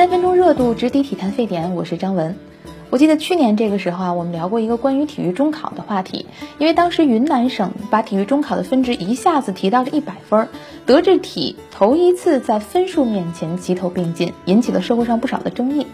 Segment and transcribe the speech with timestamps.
[0.00, 1.74] 三分钟热度，直抵体坛沸点。
[1.74, 2.34] 我是张文。
[2.88, 6.24] 我记得去年这个时候啊，我们聊过一个关于体育中考的话题，
[6.56, 10.48] 因为当时云南省把体育中考的分值一下子提到了一百分，
[10.86, 15.86] 德智体头一次在分数面前齐头并进，引起了社会上不少的争议。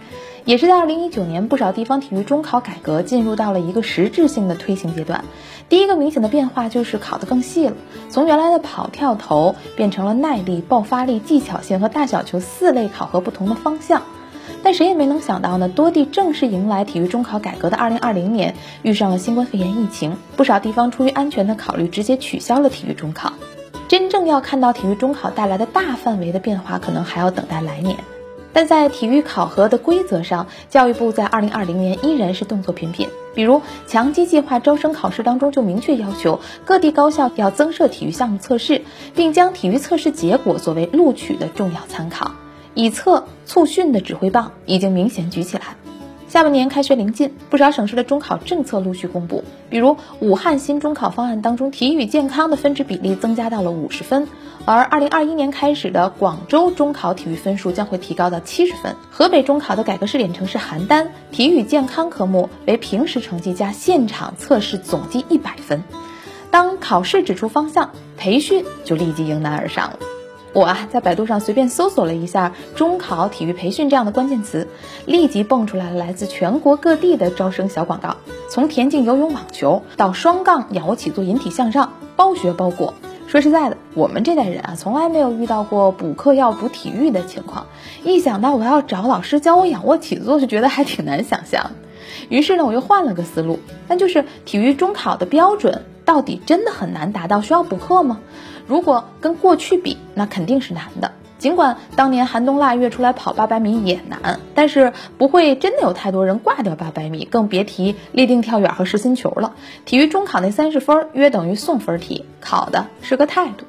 [0.47, 5.25] 也是在二零一九年，不少地方体育中考改革进入到了一个实质性的推行阶段。
[5.69, 7.75] 第一个明显的变化就是考得更细了，
[8.11, 14.03] 从原来的跑跳投变成了耐力、爆发力、技巧性和大小球四类考核不同的方向。
[14.63, 23.33] 但谁也没能想到呢，多地正式迎来体育中考改革的二零二零年，遇上了新冠肺炎疫情，不少地方出于安全的考虑，直接取消了体育中考。
[23.89, 27.97] 真正要看到体育中考带来的大范围的变化，可能还要等待来年。
[28.57, 38.81] 但在体育考核的规则上，教育部在二零二零年依然是动作频频，比如强基计划招生考试当中就明确要求各地高校要增设体育项目测试，
[39.15, 42.31] 并将体育测试结果作为录取的重要参考。
[42.73, 45.77] 以测促训的指挥棒已经明显举起来。
[46.37, 54.29] 下半年开学临近，不少省市的中考政策陆续公布，比如武汉新中考方案当中，体育健康的分值比例增加到了五十分，
[54.67, 58.95] 而二零二一年开始的广州中考体育分数将会提高到七十分。
[59.11, 65.83] 河北中考的改革试点城市邯郸，体育健康科目为平时成绩加现场测试总计一百分。
[66.51, 69.99] 当考试指出方向，培训就立即迎难而上了。
[70.57, 74.69] 我啊，在百度上随便搜索了一下“中考体育培训”这样的关键词，
[75.05, 78.17] 立即蹦出来了来自全国各地的招生小广告，
[78.49, 82.95] 从田径、游泳、网球到双杠、仰卧起坐、引体向上，包学包过。
[83.27, 87.67] 说实在的，我们这代人啊，从来没有遇到过补课要补体育的情况。
[88.03, 91.73] 一想到我要找老师教我仰卧起坐，就觉得还挺难想象。
[92.31, 98.21] 于是呢，我又换了个思路，那就是体育中考的标准到底真的很难达到，需要补课吗？
[98.67, 101.13] 如果跟过去比，那肯定是难的。
[101.39, 109.55] 尽管当年寒冬腊月出来跑八百米也难，但是不会真的有太多人挂掉八百米，更别提立定跳远和实心球了。
[109.85, 113.67] 体育中考那三十分约等于送分题，考的是个态度。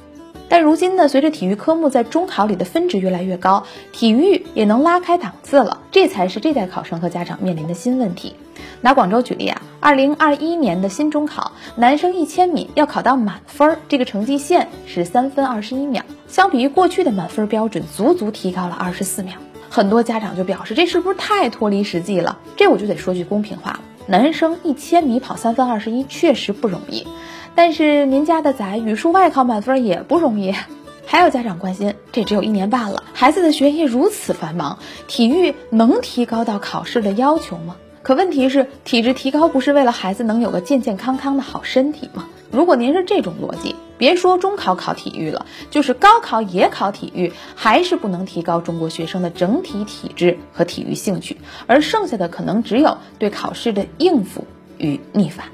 [0.49, 8.35] 但如今呢，随着体育科目在中考里的分值越来越高，体育也能拉开档次了，这才是这代考生和家长面临的新问题。
[8.81, 19.33] 拿广州举例啊，二零二一年的新中考，男生一千米要考到满分，这个成绩线是三分二十一秒，相比于过去的满分标准，足足提高了二十四秒。
[19.69, 22.37] 很多家长就表示，这是不是太脱离实际了？
[22.55, 27.05] 这我就得说句公平话了，男生一千米跑三分二十一确实不容易，
[27.55, 30.53] 但是您家的崽语数外考满分也不容易。
[31.05, 37.75] 还有家长关心，这只有一年半了，孩子的学业如此繁忙，体育能提高到考试的要求吗？
[38.01, 42.27] 可问题是，体质提高不是为了孩子能有个健健康康的好身体吗？
[42.49, 54.45] 如果您是这种逻辑，别说中考考体育了，就是高考也考体育，还是不能提高中国学生的整体体质和体育兴趣，而剩下的可能只有对考试的应付
[54.77, 55.47] 与逆反。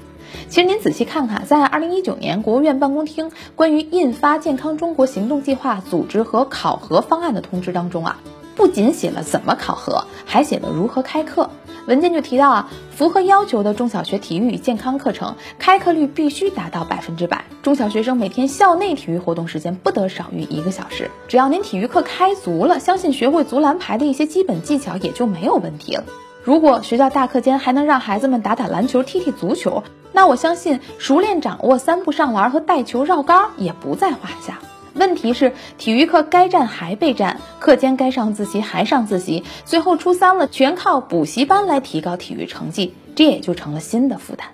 [0.48, 8.18] 其实您仔细看看，在二零一九年国务院办公厅关于印发《健康中国行动计划》组织和考核方案的通知当中啊，
[8.56, 11.50] 不仅写了怎么考核，还写了如何开课。
[11.86, 21.10] 文件就提到啊，符合要求的中小学体育与健康课程开课率必须达到百分之百，中小学生每天校内体育活动时间不得少于一个小时。
[21.28, 26.04] 只要您体育课开足了，相信学会足篮排的一些基本技巧也就没有问题了。
[26.42, 34.58] 如果学校大课间还能让孩子们打打篮球、踢踢足球，那我相信熟练掌握三步上篮和带球绕杆也不在话下。
[34.94, 44.48] 问题是，体育课该占还被占，课间该上自习还上自习，最后初三了，全靠补习班来提高体育成绩，这也就成了新的负担。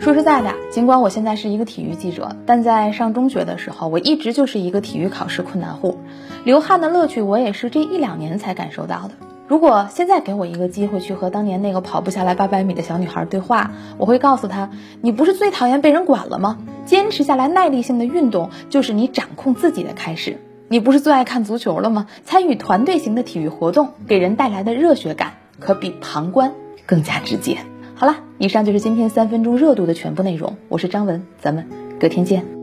[0.00, 5.98] 说实在的，尽管我现在是一个体育记者，但在上中学的时候，我一直就是一个体育考试困难户，
[6.44, 9.31] 流汗的乐趣，我也是这一两年才感受到的。
[9.52, 14.70] 如果现在给我一个机会去和当年那个跑不下来八百米的小女孩对话，我会告诉她：
[15.02, 16.56] 你不是最讨厌被人管了吗？
[16.86, 20.38] 坚持下来，耐力性的运动就是你掌控自己的开始。
[20.68, 22.06] 你不是最爱看足球了吗？
[22.24, 26.54] 参与团队型的体育活动，给人带来的热血感可比旁观
[26.86, 27.58] 更加直接。
[27.94, 30.56] 好了，以上就是今天三分钟热度的全部内容。
[30.70, 31.68] 我是张文，咱们
[32.00, 32.61] 隔天见。